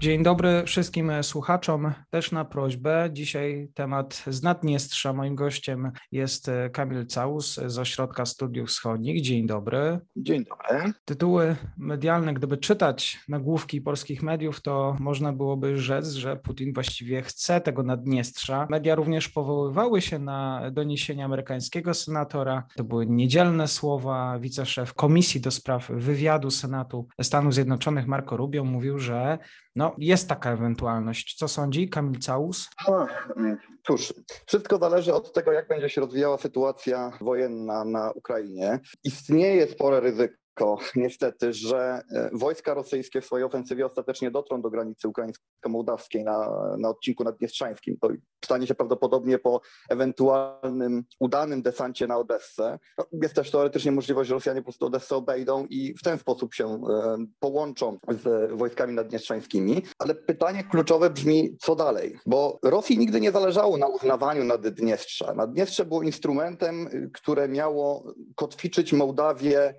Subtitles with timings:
[0.00, 1.92] Dzień dobry wszystkim słuchaczom.
[2.10, 3.08] Też na prośbę.
[3.12, 5.12] Dzisiaj temat z Naddniestrza.
[5.12, 9.22] Moim gościem jest Kamil Całus z Ośrodka Studiów Wschodnich.
[9.22, 9.98] Dzień dobry.
[10.16, 10.92] Dzień dobry.
[11.04, 17.60] Tytuły medialne, gdyby czytać nagłówki polskich mediów, to można byłoby rzec, że Putin właściwie chce
[17.60, 18.66] tego Naddniestrza.
[18.70, 22.64] Media również powoływały się na doniesienia amerykańskiego senatora.
[22.76, 24.38] To były niedzielne słowa.
[24.38, 29.38] Wiceszef Komisji do Spraw Wywiadu Senatu Stanów Zjednoczonych Marco Rubio mówił, że
[29.78, 31.34] no, jest taka ewentualność.
[31.34, 32.68] Co sądzi Kamil Całus?
[33.86, 34.14] Cóż,
[34.46, 38.80] wszystko zależy od tego, jak będzie się rozwijała sytuacja wojenna na Ukrainie.
[39.04, 40.34] Istnieje spore ryzyko,
[40.96, 46.88] niestety, że e, wojska rosyjskie w swojej ofensywie ostatecznie dotrą do granicy ukraińsko-mołdawskiej na, na
[46.88, 47.98] odcinku nadniestrzańskim.
[48.00, 48.08] To
[48.44, 52.78] stanie się prawdopodobnie po ewentualnym udanym desancie na Odessę.
[52.98, 56.54] No, jest też teoretycznie możliwość, że Rosjanie po prostu Odessę obejdą i w ten sposób
[56.54, 56.78] się e,
[57.40, 59.82] połączą z wojskami nadniestrzańskimi.
[59.98, 62.18] Ale pytanie kluczowe brzmi, co dalej?
[62.26, 65.34] Bo Rosji nigdy nie zależało na uznawaniu Naddniestrza.
[65.34, 69.74] Naddniestrze było instrumentem, które miało kotwiczyć Mołdawię,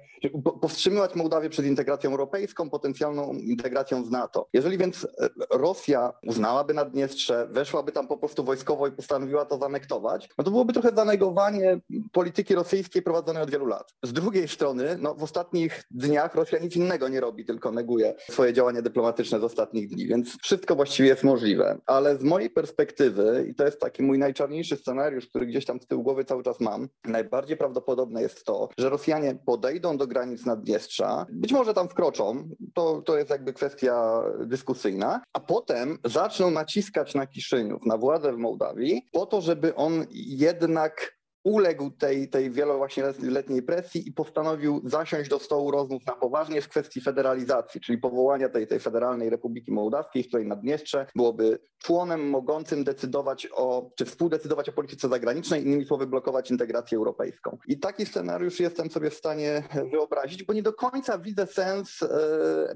[0.69, 4.47] powstrzymywać Mołdawię przed integracją europejską, potencjalną integracją z NATO.
[4.53, 10.29] Jeżeli więc e, Rosja uznałaby Naddniestrze, weszłaby tam po prostu wojskowo i postanowiła to zanektować,
[10.37, 11.79] no to byłoby trochę zanegowanie
[12.11, 13.93] polityki rosyjskiej prowadzonej od wielu lat.
[14.03, 18.53] Z drugiej strony, no w ostatnich dniach Rosja nic innego nie robi, tylko neguje swoje
[18.53, 21.77] działania dyplomatyczne z ostatnich dni, więc wszystko właściwie jest możliwe.
[21.85, 25.87] Ale z mojej perspektywy, i to jest taki mój najczarniejszy scenariusz, który gdzieś tam z
[25.87, 31.25] tyłu głowy cały czas mam, najbardziej prawdopodobne jest to, że Rosjanie podejdą do granic Naddniestrza,
[31.31, 37.27] być może tam wkroczą, to, to jest jakby kwestia dyskusyjna, a potem zaczną naciskać na
[37.27, 44.09] Kiszyniów, na władze w Mołdawii, po to, żeby on jednak uległ tej, tej wieloletniej presji
[44.09, 48.79] i postanowił zasiąść do stołu rozmów na poważnie w kwestii federalizacji, czyli powołania tej, tej
[48.79, 55.09] Federalnej Republiki Mołdawskiej, w której Naddniestrze byłoby członem mogącym decydować o, czy współdecydować o polityce
[55.09, 57.57] zagranicznej, innymi słowy blokować integrację europejską.
[57.67, 62.07] I taki scenariusz jestem sobie w stanie wyobrazić, bo nie do końca widzę sens e,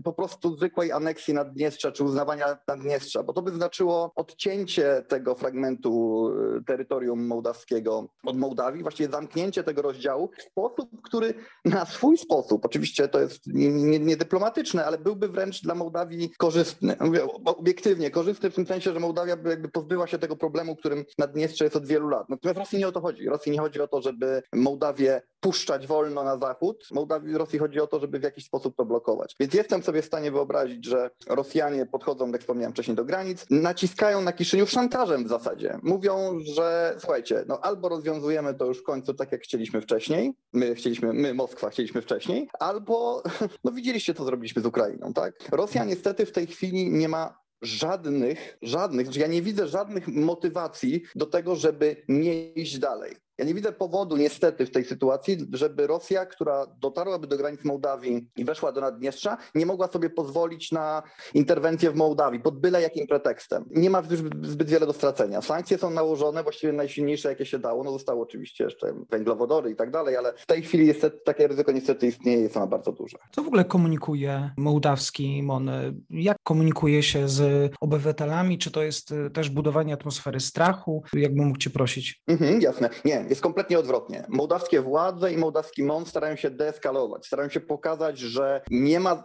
[0.04, 6.30] po prostu zwykłej aneksji Naddniestrza, czy uznawania Naddniestrza, bo to by znaczyło odcięcie tego fragmentu
[6.58, 11.34] e, terytorium mołdawskiego od Mołdawii Mołdawii, właściwie zamknięcie tego rozdziału w sposób, który
[11.66, 16.96] na swój sposób, oczywiście to jest niedyplomatyczne, nie, nie ale byłby wręcz dla Mołdawii korzystny.
[17.00, 21.06] Mówię obiektywnie korzystny w tym sensie, że Mołdawia by jakby pozbyła się tego problemu, którym
[21.18, 22.30] Naddniestrze jest od wielu lat.
[22.30, 23.30] Natomiast Rosji nie o to chodzi.
[23.30, 26.88] Rosji nie chodzi o to, żeby Mołdawię puszczać wolno na zachód.
[26.92, 29.36] Mołdawii, Rosji chodzi o to, żeby w jakiś sposób to blokować.
[29.40, 34.22] Więc jestem sobie w stanie wyobrazić, że Rosjanie podchodzą, jak wspomniałem wcześniej, do granic, naciskają
[34.22, 35.80] na Kiszyniów szantażem w zasadzie.
[35.84, 40.76] Mówią, że słuchajcie, no albo rozwiązujemy to już w końcu tak, jak chcieliśmy wcześniej, my
[40.76, 43.24] chcieliśmy, my Moskwa chcieliśmy wcześniej, albo
[43.64, 45.34] no widzieliście, co zrobiliśmy z Ukrainą, tak?
[45.52, 51.02] Rosja niestety w tej chwili nie ma żadnych, żadnych, znaczy ja nie widzę żadnych motywacji
[51.16, 53.16] do tego, żeby nie iść dalej.
[53.38, 58.30] Ja nie widzę powodu niestety w tej sytuacji, żeby Rosja, która dotarłaby do granic Mołdawii
[58.36, 63.08] i weszła do Naddniestrza, nie mogła sobie pozwolić na interwencję w Mołdawii pod byle jakim
[63.08, 63.66] pretekstem.
[63.72, 65.42] Nie ma już zbyt wiele do stracenia.
[65.42, 67.84] Sankcje są nałożone, właściwie najsilniejsze jakie się dało.
[67.84, 71.72] No zostało oczywiście jeszcze węglowodory i tak dalej, ale w tej chwili niestety takie ryzyko
[71.72, 73.18] niestety istnieje jest ono bardzo duże.
[73.32, 75.70] Co w ogóle komunikuje mołdawski MON?
[76.10, 78.58] Jak komunikuje się z obywatelami?
[78.58, 81.04] Czy to jest y, też budowanie atmosfery strachu?
[81.14, 82.22] Jakbym mógł cię prosić?
[82.28, 82.90] Mhm, jasne.
[83.06, 84.26] Nie, jest kompletnie odwrotnie.
[84.30, 89.24] Mołdawskie władze i mołdawski MON starają się deeskalować, starają się pokazać, że nie ma,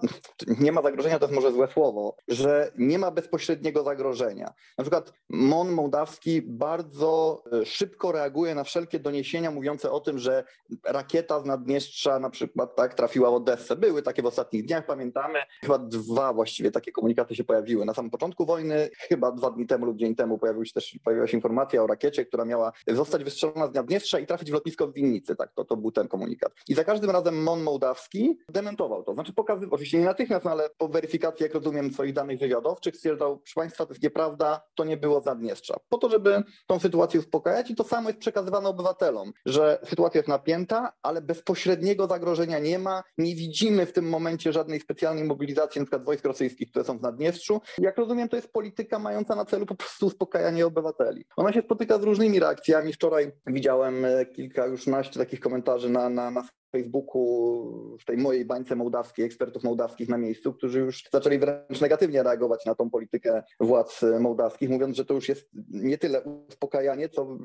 [0.60, 4.52] nie ma zagrożenia, to jest może złe słowo, że nie ma bezpośredniego zagrożenia.
[4.78, 10.44] Na przykład MON mołdawski bardzo e, szybko reaguje na wszelkie doniesienia mówiące o tym, że
[10.84, 13.76] rakieta z Naddniestrza na przykład tak trafiła w Odessę.
[13.76, 15.38] Były takie w ostatnich dniach, pamiętamy.
[15.60, 17.84] Chyba dwa właściwie takie komunikaty się pojawiły.
[17.84, 21.26] Na samym początku wojny, chyba dwa dni temu lub dzień temu pojawił się też, pojawiła
[21.26, 24.92] się informacja o rakiecie, która miała zostać wystrzelona z Naddniestrza i trafić w lotnisko w
[24.92, 25.36] Winnicy.
[25.36, 26.52] Tak, to, to był ten komunikat.
[26.68, 29.14] I za każdym razem MON Mołdawski dementował to.
[29.14, 33.38] Znaczy pokazywał, oczywiście nie natychmiast, no ale po weryfikacji, jak rozumiem, swoich danych wywiadowczych stwierdzał,
[33.38, 35.76] proszę Państwa, to jest nieprawda, to nie było Naddniestrza.
[35.88, 40.28] Po to, żeby tą sytuację uspokajać i to samo jest przekazywane obywatelom, że sytuacja jest
[40.28, 45.98] napięta, ale bezpośredniego zagrożenia nie ma, nie widzimy w tym momencie żadnej specjalnej mobilizacji np.
[45.98, 47.60] wojsk rosyjskich, które są w Naddniestrzu.
[47.78, 51.24] Jak rozumiem, to jest polityka mająca na celu po prostu uspokajanie obywateli.
[51.36, 52.92] Ona się spotyka z różnymi reakcjami.
[52.92, 53.77] Wczoraj widziałem
[54.26, 54.86] kilka już
[55.18, 56.42] takich komentarzy na, na, na
[56.72, 62.22] Facebooku, w tej mojej bańce mołdawskiej, ekspertów mołdawskich na miejscu, którzy już zaczęli wręcz negatywnie
[62.22, 67.38] reagować na tą politykę władz mołdawskich, mówiąc, że to już jest nie tyle uspokajanie, co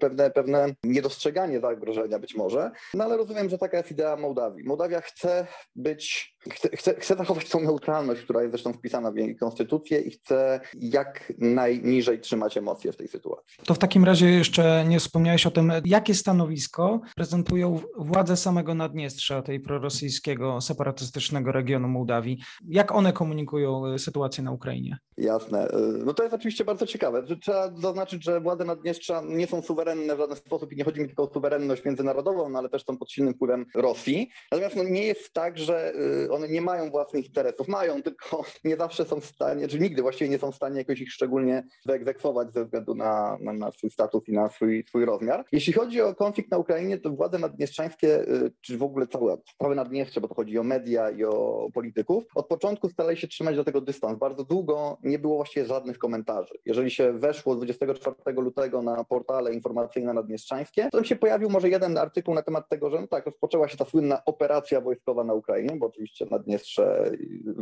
[0.00, 2.70] pewne, pewne niedostrzeganie zagrożenia być może.
[2.94, 4.64] No ale rozumiem, że taka jest idea Mołdawii.
[4.64, 9.36] Mołdawia chce być, chce, chce, chce zachować tą neutralność, która jest zresztą wpisana w jej
[9.36, 13.56] konstytucję i chce jak najniżej trzymać emocje w tej sytuacji.
[13.66, 19.42] To w takim razie jeszcze nie wspomniałeś o tym, jakie stanowisko prezentują władze samego Naddniestrza,
[19.42, 22.38] tej prorosyjskiego, separatystycznego regionu Mołdawii.
[22.68, 24.98] Jak one komunikują sytuację na Ukrainie?
[25.16, 25.68] Jasne.
[26.04, 27.22] No to jest oczywiście bardzo ciekawe.
[27.40, 31.06] Trzeba zaznaczyć, że władze Naddniestrza nie są suwerenne w żaden sposób i nie chodzi mi
[31.06, 34.30] tylko o suwerenność międzynarodową, no ale też są pod silnym wpływem Rosji.
[34.52, 35.92] Natomiast no, nie jest tak, że
[36.24, 37.68] y, one nie mają własnych interesów.
[37.68, 41.00] Mają, tylko nie zawsze są w stanie, czy nigdy właściwie nie są w stanie jakoś
[41.00, 45.44] ich szczególnie wyegzekwować ze względu na, na, na swój status i na swój, swój rozmiar.
[45.52, 49.74] Jeśli chodzi o konflikt na Ukrainie, to władze naddniestrzańskie, y, czy w ogóle całe, całe
[49.74, 53.64] Naddniestrze, bo to chodzi o media i o polityków, od początku starali się trzymać do
[53.64, 54.18] tego dystans.
[54.18, 56.54] Bardzo długo nie było właściwie żadnych komentarzy.
[56.66, 61.98] Jeżeli się weszło 24 lutego na portale informacyjne naddniestrzańskie, to tam się pojawił może jeden
[61.98, 65.76] artykuł na temat tego, że no tak, rozpoczęła się ta słynna operacja wojskowa na Ukrainie,
[65.76, 67.12] bo oczywiście Naddniestrze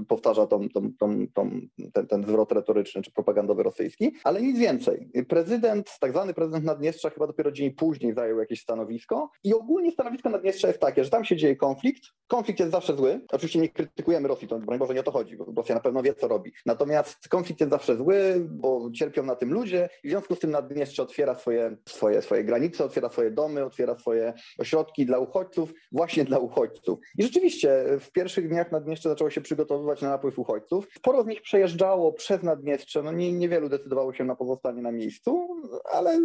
[0.09, 1.51] powtarza tą, tą, tą, tą,
[1.93, 5.11] ten, ten zwrot retoryczny czy propagandowy rosyjski, ale nic więcej.
[5.29, 10.26] Prezydent, tak zwany prezydent Naddniestrza chyba dopiero dzień później zajął jakieś stanowisko i ogólnie stanowisko
[10.31, 14.29] Naddniestrza jest takie, że tam się dzieje konflikt, konflikt jest zawsze zły, oczywiście nie krytykujemy
[14.29, 16.53] Rosji, to broń Boże nie o to chodzi, bo Rosja na pewno wie co robi,
[16.67, 20.51] natomiast konflikt jest zawsze zły, bo cierpią na tym ludzie i w związku z tym
[20.51, 26.25] Naddniestrze otwiera swoje, swoje, swoje granice, otwiera swoje domy, otwiera swoje ośrodki dla uchodźców, właśnie
[26.25, 26.99] dla uchodźców.
[27.19, 30.89] I rzeczywiście w pierwszych dniach Naddniestrze zaczęło się przygotowywać na napływ uchodźców.
[30.97, 35.49] Sporo z nich przejeżdżało przez Naddniestrze, no nie, niewielu decydowało się na pozostanie na miejscu,
[35.93, 36.21] ale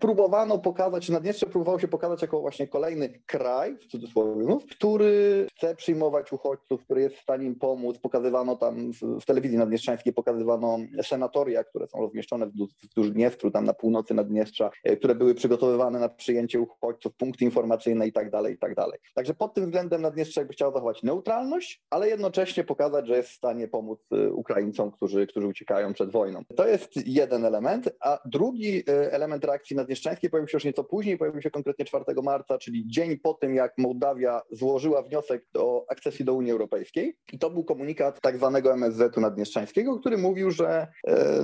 [0.00, 6.32] próbowano pokazać, Naddniestrze próbowało się pokazać jako właśnie kolejny kraj, w cudzysłowie, który chce przyjmować
[6.32, 7.98] uchodźców, który jest w stanie im pomóc.
[7.98, 14.14] Pokazywano tam w telewizji naddniestrzańskiej, pokazywano senatoria, które są rozmieszczone wzdłuż Dniestru, tam na północy
[14.14, 18.74] Naddniestrza, e, które były przygotowywane na przyjęcie uchodźców, punkty informacyjne i tak dalej, i tak
[18.74, 18.98] dalej.
[19.14, 23.34] Także pod tym względem Naddniestrze jakby chciało zachować neutralność, ale jednocześnie pokazać, że jest w
[23.36, 26.44] stanie pomóc e, Ukraińcom, którzy, którzy uciekają przed wojną.
[26.56, 31.18] To jest jeden element, a drugi e, element reakcji naddniestrzańskiej pojawił się już nieco później,
[31.18, 36.24] pojawił się konkretnie 4 marca, czyli dzień po tym, jak Mołdawia złożyła wniosek o akcesji
[36.24, 37.16] do Unii Europejskiej.
[37.32, 40.86] I to był komunikat tak zwanego MSZ-u naddniestrzańskiego, który mówił, że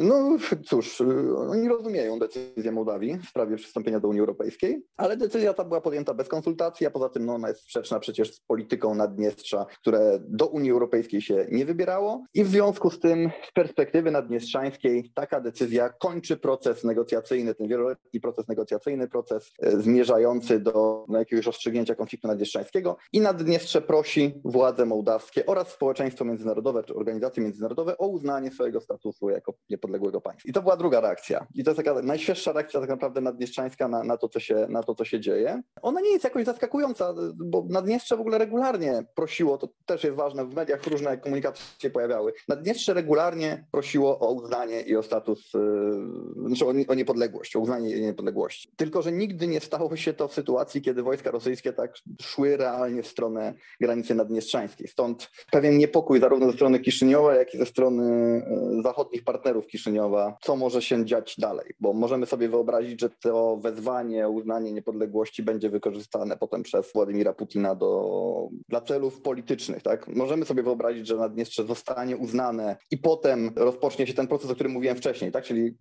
[0.01, 0.37] no
[0.67, 1.01] cóż,
[1.37, 6.15] oni rozumieją decyzję Mołdawii w sprawie przystąpienia do Unii Europejskiej, ale decyzja ta była podjęta
[6.15, 10.47] bez konsultacji, a poza tym no, ona jest sprzeczna przecież z polityką Naddniestrza, które do
[10.47, 15.89] Unii Europejskiej się nie wybierało i w związku z tym z perspektywy naddniestrzańskiej taka decyzja
[15.89, 22.29] kończy proces negocjacyjny, ten wieloletni proces negocjacyjny, proces e, zmierzający do, do jakiegoś rozstrzygnięcia konfliktu
[22.29, 28.81] naddniestrzańskiego i Naddniestrze prosi władze mołdawskie oraz społeczeństwo międzynarodowe czy organizacje międzynarodowe o uznanie swojego
[28.81, 30.49] statusu jako niepodległego państwa.
[30.49, 31.47] I to była druga reakcja.
[31.55, 34.83] I to jest taka najświeższa reakcja tak naprawdę naddniestrzańska na, na, to, co się, na
[34.83, 35.63] to, co się dzieje.
[35.83, 37.15] Ona nie jest jakoś zaskakująca,
[37.45, 41.91] bo Naddniestrze w ogóle regularnie prosiło, to też jest ważne, w mediach różne komunikaty się
[41.91, 42.33] pojawiały.
[42.49, 48.73] Naddniestrze regularnie prosiło o uznanie i o status, yy, znaczy o, niepodległość, o uznanie niepodległości.
[48.77, 53.03] Tylko, że nigdy nie stało się to w sytuacji, kiedy wojska rosyjskie tak szły realnie
[53.03, 54.89] w stronę granicy naddniestrzańskiej.
[54.89, 58.43] Stąd pewien niepokój zarówno ze strony Kiszyniowa, jak i ze strony
[58.77, 63.57] yy, zachodnich partnerów Kiszyniowa, co może się dziać dalej, bo możemy sobie wyobrazić, że to
[63.57, 69.83] wezwanie uznanie niepodległości będzie wykorzystane potem przez Władimira Putina do, dla celów politycznych.
[69.83, 70.09] Tak?
[70.09, 74.73] Możemy sobie wyobrazić, że Naddniestrze zostanie uznane i potem rozpocznie się ten proces, o którym
[74.73, 75.45] mówiłem wcześniej, tak?
[75.45, 75.75] czyli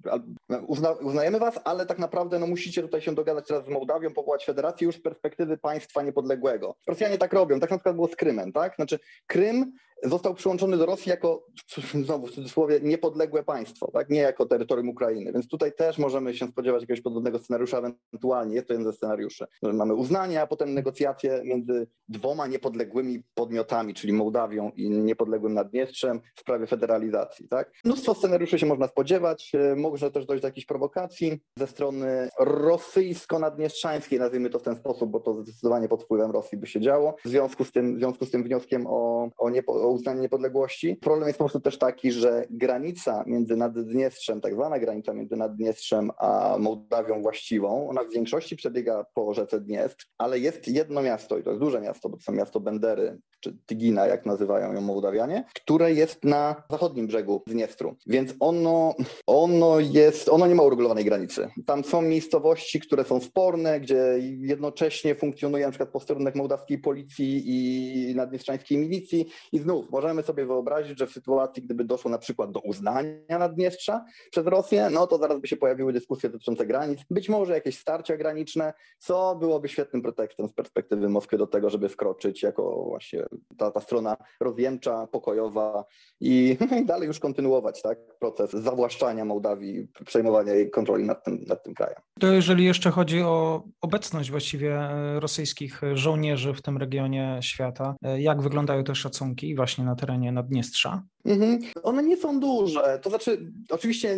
[0.68, 4.46] uzna, uznajemy was, ale tak naprawdę no, musicie tutaj się dogadać teraz z Mołdawią, powołać
[4.46, 5.69] federację już z perspektywy państwa
[6.04, 6.76] niepodległego.
[6.88, 8.52] Rosjanie tak robią, tak na przykład było z Krymem.
[8.52, 8.76] Tak?
[8.76, 9.74] Znaczy Krym
[10.04, 11.46] został przyłączony do Rosji jako,
[12.06, 14.10] znowu w cudzysłowie, niepodległe państwo, tak?
[14.10, 15.34] nie jako terytorium Ukrainy.
[15.34, 18.56] Więc tutaj też możemy się spodziewać jakiegoś podobnego scenariusza ewentualnie.
[18.56, 19.46] Jest to jeden ze scenariuszy.
[19.62, 26.40] Mamy uznanie, a potem negocjacje między dwoma niepodległymi podmiotami, czyli Mołdawią i niepodległym Naddniestrzem w
[26.40, 27.48] sprawie federalizacji.
[27.48, 27.72] Tak?
[27.86, 29.52] Mnóstwo scenariuszy się można spodziewać.
[29.54, 35.12] E, może też dojść do jakichś prowokacji ze strony rosyjsko-naddniestrzańskiej, nazwijmy to w ten sposób,
[35.12, 37.16] bo to zdecydowanie pod wpływem Rosji by się działo.
[37.26, 40.96] W związku z tym, w związku z tym wnioskiem o, o, o uznanie niepodległości.
[40.96, 46.12] Problem jest po prostu też taki, że granica między Naddniestrzem, tak zwana granica między Naddniestrzem
[46.18, 51.44] a Mołdawią właściwą, ona w większości przebiega po rzece Dniestr, ale jest jedno miasto i
[51.44, 55.46] to jest duże miasto, bo to są miasto Bendery, czy Tygina, jak nazywają ją Mołdawianie,
[55.56, 57.96] które jest na zachodnim brzegu Dniestru.
[58.08, 58.96] Więc ono,
[59.28, 61.50] ono jest, ono nie ma uregulowanej granicy.
[61.66, 68.16] Tam są miejscowości, które są sporne, gdzie jednocześnie funkcjonuje na przykład posterunek mołdawskiej policji i
[68.16, 72.60] naddniestrzańskiej milicji i znów możemy sobie wyobrazić, że w sytuacji, gdyby doszło na przykład do
[72.60, 77.54] uznania Naddniestrza przez Rosję, no to zaraz by się pojawiły dyskusje dotyczące granic, być może
[77.54, 82.84] jakieś starcia graniczne, co byłoby świetnym pretekstem z perspektywy Moskwy do tego, żeby wkroczyć jako
[82.84, 83.26] właśnie
[83.58, 85.86] ta, ta strona rozjemcza, pokojowa
[86.20, 91.64] i, i dalej już kontynuować tak, proces zawłaszczania Mołdawii, przejmowania jej kontroli nad tym, nad
[91.64, 92.02] tym krajem.
[92.20, 98.84] To jeżeli jeszcze chodzi o obecność właściwie rosyjskich żołnierzy w tym regionie świata, jak wyglądają
[98.84, 101.04] te szacunki właśnie na terenie Naddniestrza?
[101.26, 101.60] Mhm.
[101.84, 103.00] One nie są duże.
[103.02, 104.16] To znaczy, oczywiście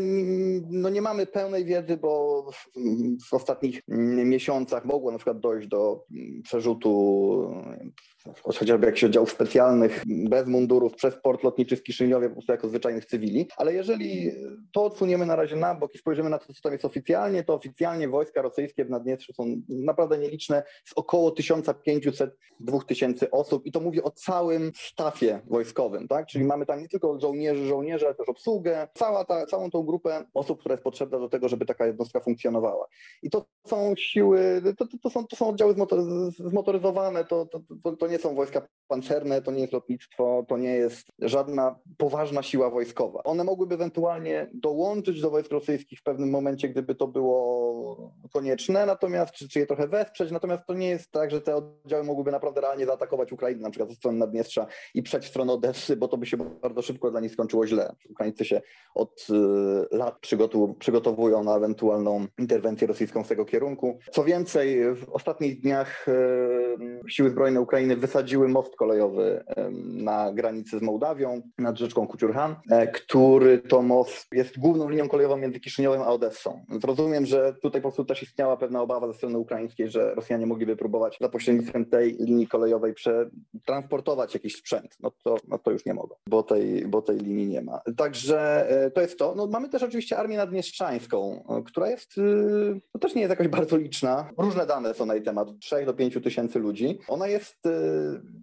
[0.70, 2.46] no nie mamy pełnej wiedzy, bo
[3.30, 3.82] w ostatnich
[4.26, 6.06] miesiącach mogło na przykład dojść do
[6.44, 6.92] przerzutu
[8.44, 13.06] chociażby jakichś oddziałów specjalnych bez mundurów przez port lotniczy w Kiszyniowie po prostu jako zwyczajnych
[13.06, 13.48] cywili.
[13.58, 14.32] Ale jeżeli
[14.72, 17.54] to odsuniemy na razie na bok i spojrzymy na to, co tam jest oficjalnie, to
[17.54, 22.30] oficjalnie wojska rosyjskie w Naddniestrzu są naprawdę nieliczne, z około 1500-2000
[23.32, 26.28] osób i to mówię o całym stafie wojskowym, tak?
[26.28, 30.26] Czyli mamy tam nie tylko żołnierzy, żołnierzy, ale też obsługę, cała ta, całą tą grupę
[30.34, 32.88] osób, która jest potrzebna do tego, żeby taka jednostka funkcjonowała.
[33.24, 35.76] I to są siły, to, to, to są, to są oddziały
[36.38, 41.08] zmotoryzowane, to, to, to, nie są wojska pancerne, to nie jest lotnictwo, to nie jest
[41.20, 43.24] żadna poważna siła wojskowa.
[43.24, 49.34] One mogłyby ewentualnie dołączyć do wojsk rosyjskich w pewnym momencie, gdyby to było konieczne, natomiast
[49.34, 52.62] czy, czy je trochę wesprzeć, natomiast to nie jest tak, że te oddziały mogłyby naprawdę
[52.62, 56.18] realnie zaatakować Ukrainę, na przykład ze strony Naddniestrza i przejść w stronę Odessy, bo to
[56.18, 57.96] by się bardzo szybko dla nich skończyło źle.
[58.10, 58.62] Ukraińcy się
[58.96, 60.20] od y, lat
[60.80, 64.00] przygotowują na ewentualną interwencję rosyjską z tego kierunku.
[64.12, 69.44] Co więcej, w ostatnich dniach y, siły zbrojne Ukrainy wysadziły most kolejowy
[69.84, 75.38] na granicy z Mołdawią nad rzeczką Kuciurhan, e, który to most jest główną linią kolejową
[75.38, 76.66] między Kiszyniowem a Odessą.
[76.84, 80.76] Rozumiem, że tutaj po prostu też istniała pewna obawa ze strony ukraińskiej, że Rosjanie mogliby
[80.76, 84.98] próbować za pośrednictwem tej linii kolejowej przetransportować jakiś sprzęt.
[85.00, 87.82] No to, no to już nie mogą, bo tej, bo tej linii nie ma.
[87.98, 89.34] Także e, to jest to.
[89.36, 92.14] No, mamy też oczywiście Armię Naddniestrzańską, e, która jest,
[92.94, 94.30] no też nie jest jakoś bardzo liczna.
[94.38, 97.00] Różne dane są na jej temat, 3 do 5 tysięcy ludzi.
[97.08, 97.58] Ona jest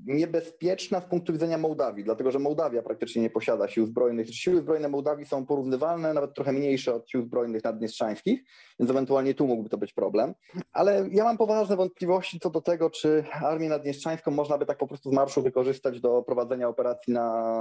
[0.07, 4.35] niebezpieczna z punktu widzenia Mołdawii, dlatego że Mołdawia praktycznie nie posiada sił zbrojnych.
[4.35, 8.41] Siły zbrojne Mołdawii są porównywalne, nawet trochę mniejsze od sił zbrojnych naddniestrzańskich,
[8.79, 10.35] więc ewentualnie tu mógłby to być problem.
[10.73, 14.87] Ale ja mam poważne wątpliwości co do tego, czy armię naddniestrzańską można by tak po
[14.87, 17.59] prostu z marszu wykorzystać do prowadzenia operacji na,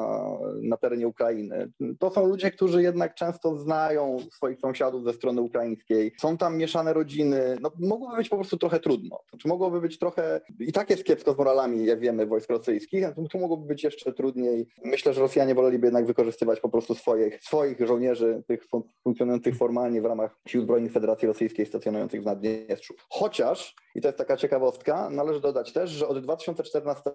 [0.62, 1.71] na terenie Ukrainy.
[2.00, 6.12] To są ludzie, którzy jednak często znają swoich sąsiadów ze strony ukraińskiej.
[6.19, 7.57] Są tam mieszane rodziny.
[7.62, 9.19] No, mogłoby być po prostu trochę trudno.
[9.29, 13.39] Znaczy, mogłoby być trochę, i tak jest kiepsko z moralami, jak wiemy, wojsk rosyjskich, tu
[13.39, 14.67] mogłoby być jeszcze trudniej.
[14.86, 18.67] Myślę, że Rosjanie woleliby jednak wykorzystywać po prostu swoich, swoich żołnierzy, tych
[19.03, 22.93] funkcjonujących formalnie w ramach sił zbrojnych Federacji Rosyjskiej stacjonujących w Naddniestrzu.
[23.09, 27.11] Chociaż, i to jest taka ciekawostka, należy dodać też, że od 2014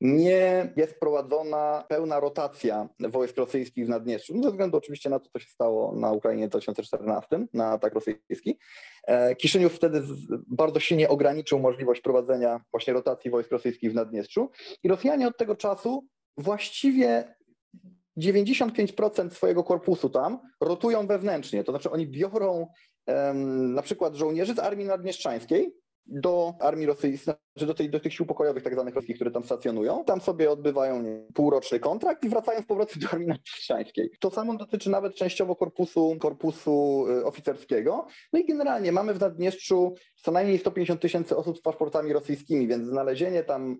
[0.00, 5.30] nie jest prowadzona pełna rotacja wojsk rosyjskich w Naddniestrzu, no ze względu oczywiście na to,
[5.32, 8.58] co się stało na Ukrainie w 2014, na atak rosyjski.
[9.06, 10.02] E, Kiszyniów wtedy
[10.46, 14.50] bardzo silnie ograniczył możliwość prowadzenia właśnie rotacji wojsk rosyjskich w Naddniestrzu
[14.82, 16.06] i Rosjanie od tego czasu
[16.36, 17.34] właściwie
[18.18, 22.66] 95% swojego korpusu tam rotują wewnętrznie, to znaczy oni biorą
[23.74, 25.74] na przykład żołnierzy z armii naddniestrzańskiej,
[26.10, 29.44] do armii rosyjskiej, znaczy do, tej, do tych sił pokojowych tak zwanych rosyjskich, które tam
[29.44, 30.04] stacjonują.
[30.04, 34.10] Tam sobie odbywają półroczny kontrakt i wracają z powrotem do armii naddniestrzańskiej.
[34.20, 38.06] To samo dotyczy nawet częściowo korpusu, korpusu y, oficerskiego.
[38.32, 42.88] No i generalnie mamy w Naddniestrzu co najmniej 150 tysięcy osób z paszportami rosyjskimi, więc
[42.88, 43.76] znalezienie tam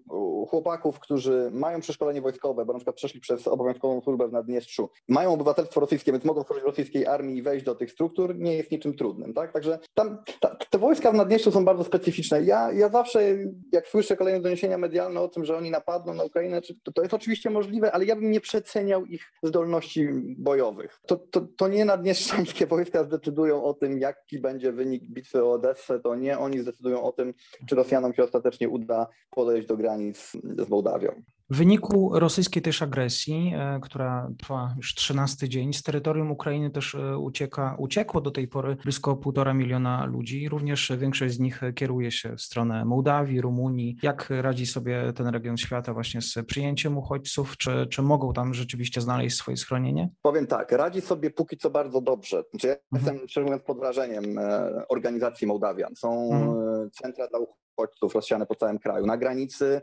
[0.48, 5.32] chłopaków, którzy mają przeszkolenie wojskowe, bo na przykład przeszli przez obowiązkową służbę w Naddniestrzu, mają
[5.32, 8.96] obywatelstwo rosyjskie, więc mogą służyć rosyjskiej armii i wejść do tych struktur, nie jest niczym
[8.96, 9.34] trudnym.
[9.34, 9.52] Tak?
[9.52, 12.19] Także tam ta, te wojska w Naddniestrzu są bardzo specyficzne.
[12.42, 13.38] Ja, ja zawsze,
[13.72, 17.14] jak słyszę kolejne doniesienia medialne o tym, że oni napadną na Ukrainę, to, to jest
[17.14, 20.08] oczywiście możliwe, ale ja bym nie przeceniał ich zdolności
[20.38, 21.00] bojowych.
[21.06, 26.00] To, to, to nie naddniestrzańskie wojska zdecydują o tym, jaki będzie wynik bitwy o Odessę,
[26.00, 27.34] to nie oni zdecydują o tym,
[27.68, 31.22] czy Rosjanom się ostatecznie uda podejść do granic z Mołdawią.
[31.50, 36.94] W wyniku rosyjskiej też agresji, e, która trwa już 13 dzień, z terytorium Ukrainy też
[36.94, 40.48] e, ucieka, uciekło do tej pory blisko półtora miliona ludzi.
[40.48, 43.96] Również większość z nich kieruje się w stronę Mołdawii, Rumunii.
[44.02, 47.56] Jak radzi sobie ten region świata właśnie z przyjęciem uchodźców?
[47.56, 50.10] Czy, czy mogą tam rzeczywiście znaleźć swoje schronienie?
[50.22, 52.42] Powiem tak, radzi sobie póki co bardzo dobrze.
[52.50, 52.80] Znaczy ja mhm.
[52.92, 55.96] jestem, szczerze mówiąc, pod wrażeniem e, organizacji Mołdawian.
[55.96, 56.90] Są mhm.
[56.90, 57.69] centra dla uchodźców
[58.14, 59.06] rozsiane po całym kraju.
[59.06, 59.80] Na granicy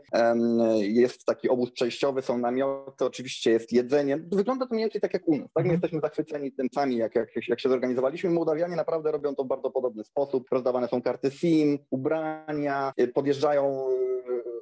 [0.80, 4.18] jest taki obóz przejściowy, są namioty, oczywiście jest jedzenie.
[4.32, 5.48] Wygląda to mniej więcej tak jak u nas.
[5.54, 5.64] Tak?
[5.64, 5.72] My mhm.
[5.72, 8.30] jesteśmy zachwyceni tym sami, jak, jak, jak się zorganizowaliśmy.
[8.30, 10.46] Mołdawianie naprawdę robią to w bardzo podobny sposób.
[10.50, 13.88] Rozdawane są karty SIM, ubrania, y, podjeżdżają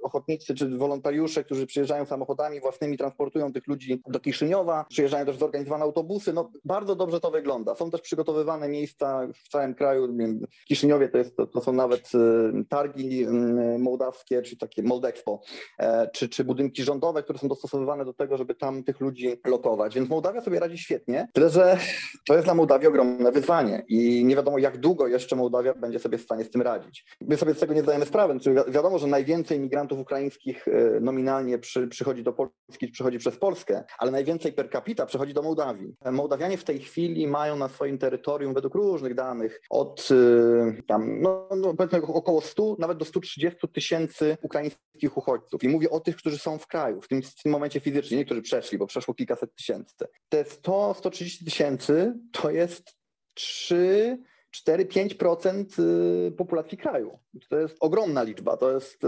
[0.07, 5.85] ochotnicy czy wolontariusze, którzy przyjeżdżają samochodami własnymi, transportują tych ludzi do Kiszyniowa, przyjeżdżają też zorganizowane
[5.85, 6.33] autobusy.
[6.33, 7.75] No, bardzo dobrze to wygląda.
[7.75, 10.09] Są też przygotowywane miejsca w całym kraju.
[10.63, 15.41] W Kiszyniowie to, jest, to, to są nawet y, targi y, mołdawskie, czy takie Moldexpo,
[15.79, 19.95] e, czy, czy budynki rządowe, które są dostosowywane do tego, żeby tam tych ludzi lokować.
[19.95, 21.79] Więc Mołdawia sobie radzi świetnie, tyle że
[22.27, 26.19] to jest dla Mołdawii ogromne wyzwanie i nie wiadomo jak długo jeszcze Mołdawia będzie sobie
[26.19, 27.07] w stanie z tym radzić.
[27.21, 28.41] My sobie z tego nie zdajemy sprawy.
[28.41, 33.85] Czyli wiadomo, że najwięcej migrantów ukraińskich e, nominalnie przy, przychodzi do Polski, przychodzi przez Polskę,
[33.99, 35.95] ale najwięcej per capita przychodzi do Mołdawii.
[36.13, 41.49] Mołdawianie w tej chwili mają na swoim terytorium, według różnych danych, od e, tam, no,
[41.57, 45.65] no powiedzmy około 100, nawet do 130 tysięcy ukraińskich uchodźców.
[45.65, 48.43] I mówię o tych, którzy są w kraju, w tym, w tym momencie fizycznie, niektórzy
[48.43, 50.05] przeszli, bo przeszło kilkaset tysięcy.
[50.29, 52.97] Te 100-130 tysięcy to jest
[53.35, 54.19] 3
[54.65, 55.65] 4-5%
[56.29, 57.19] y, populacji kraju.
[57.49, 59.05] To jest ogromna liczba, to jest,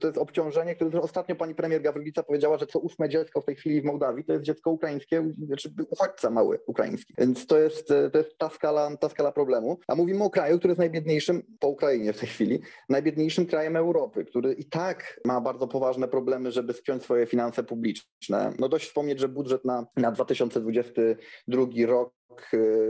[0.00, 3.56] to jest obciążenie, które ostatnio pani premier Gawrylica powiedziała, że co ósme dziecko w tej
[3.56, 7.14] chwili w Mołdawii to jest dziecko ukraińskie, znaczy uchodźca mały ukraiński.
[7.18, 9.78] Więc to jest, to jest ta, skala, ta skala problemu.
[9.88, 14.24] A mówimy o kraju, który jest najbiedniejszym, po Ukrainie w tej chwili, najbiedniejszym krajem Europy,
[14.24, 18.52] który i tak ma bardzo poważne problemy, żeby spiąć swoje finanse publiczne.
[18.58, 22.14] No dość wspomnieć, że budżet na, na 2022 rok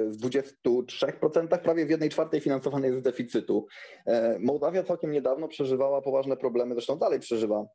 [0.09, 3.67] w 23%, prawie w 1 czwartej finansowany jest z deficytu.
[4.07, 7.67] E, Mołdawia całkiem niedawno przeżywała poważne problemy, zresztą dalej przeżywa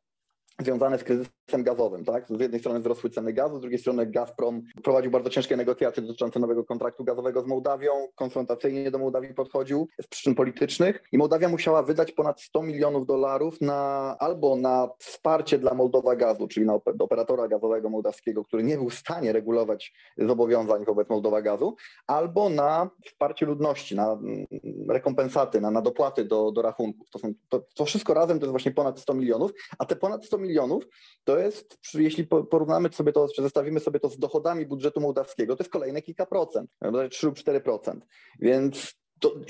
[0.62, 2.04] związane z kryzysem gazowym.
[2.04, 2.26] Tak?
[2.28, 6.40] Z jednej strony wzrosły ceny gazu, z drugiej strony Gazprom prowadził bardzo ciężkie negocjacje dotyczące
[6.40, 11.82] nowego kontraktu gazowego z Mołdawią, konfrontacyjnie do Mołdawii podchodził z przyczyn politycznych i Mołdawia musiała
[11.82, 17.48] wydać ponad 100 milionów dolarów na albo na wsparcie dla Mołdowa Gazu, czyli na operatora
[17.48, 23.46] gazowego mołdawskiego, który nie był w stanie regulować zobowiązań wobec Mołdowa Gazu, albo na wsparcie
[23.46, 24.46] ludności, na mm,
[24.88, 27.10] rekompensaty, na, na dopłaty do, do rachunków.
[27.10, 30.24] To, są, to, to wszystko razem to jest właśnie ponad 100 milionów, a te ponad
[30.24, 30.84] 100 milionów milionów,
[31.24, 35.62] to jest, jeśli porównamy sobie to, czy zestawimy sobie to z dochodami budżetu mołdawskiego, to
[35.62, 36.70] jest kolejne kilka procent,
[37.10, 38.00] 3 lub 4%.
[38.40, 38.97] Więc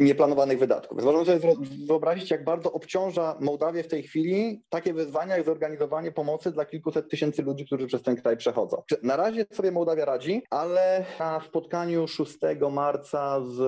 [0.00, 0.98] nieplanowanych wydatków.
[0.98, 1.54] Więc sobie
[1.86, 7.10] wyobrazić, jak bardzo obciąża Mołdawię w tej chwili takie wyzwania, jak zorganizowanie pomocy dla kilkuset
[7.10, 8.82] tysięcy ludzi, którzy przez ten kraj przechodzą.
[9.02, 12.38] Na razie sobie Mołdawia radzi, ale na spotkaniu 6
[12.70, 13.60] marca z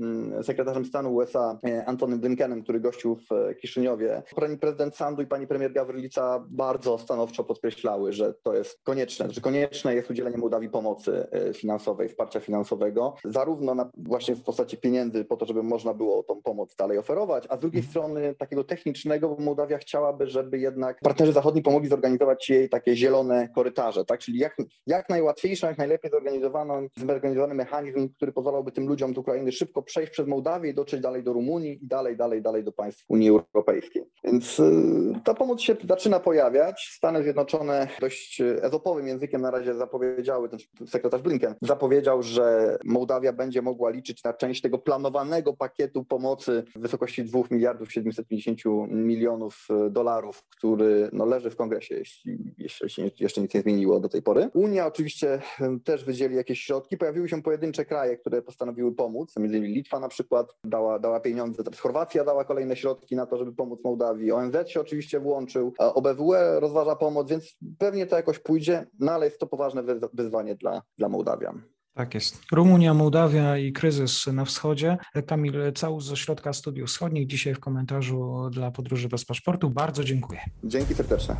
[0.00, 5.26] mm, sekretarzem stanu USA e, Antonym Blinkenem, który gościł w Kiszyniowie, pani prezydent Sandu i
[5.26, 10.70] pani premier Gawrylica bardzo stanowczo podkreślały, że to jest konieczne, że konieczne jest udzielenie Mołdawii
[10.70, 15.94] pomocy e, finansowej, wsparcia finansowego, zarówno na, właśnie w postaci pieniędzy po to, żeby można
[15.94, 17.90] było tą pomoc dalej oferować, a z drugiej mhm.
[17.90, 23.48] strony takiego technicznego, bo Mołdawia chciałaby, żeby jednak partnerzy zachodni pomogli zorganizować jej takie zielone
[23.54, 24.20] korytarze, tak?
[24.20, 29.52] Czyli jak, jak najłatwiejszy, jak najlepiej zorganizowany, zorganizowany mechanizm, który pozwalałby tym ludziom z Ukrainy
[29.52, 33.04] szybko przejść przez Mołdawię i dotrzeć dalej do Rumunii i dalej, dalej, dalej do państw
[33.08, 34.04] Unii Europejskiej.
[34.24, 36.90] Więc y, ta pomoc się zaczyna pojawiać.
[36.96, 43.62] Stany Zjednoczone dość ezopowym językiem na razie zapowiedziały, ten sekretarz Blinken zapowiedział, że Mołdawia będzie
[43.62, 49.66] mogła liczyć na część tego planowania planowanego pakietu pomocy w wysokości 2 miliardów 750 milionów
[49.70, 54.22] e, dolarów, który no, leży w kongresie, jeśli, jeśli jeszcze nic nie zmieniło do tej
[54.22, 54.50] pory.
[54.54, 55.42] Unia oczywiście
[55.84, 56.96] też wydzieli jakieś środki.
[56.96, 61.64] Pojawiły się pojedyncze kraje, które postanowiły pomóc, między innymi Litwa na przykład dała, dała pieniądze,
[61.64, 64.32] teraz Chorwacja dała kolejne środki na to, żeby pomóc Mołdawii.
[64.32, 69.38] ONZ się oczywiście włączył, OBWE rozważa pomoc, więc pewnie to jakoś pójdzie, no ale jest
[69.38, 71.77] to poważne wyzwanie dla, dla Mołdawian.
[71.98, 72.42] Tak jest.
[72.52, 74.96] Rumunia, Mołdawia i kryzys na wschodzie.
[75.26, 79.70] Kamil Całus z Ośrodka Studiów Wschodnich dzisiaj w komentarzu dla Podróży bez Paszportu.
[79.70, 80.40] Bardzo dziękuję.
[80.64, 81.36] Dzięki serdeczne.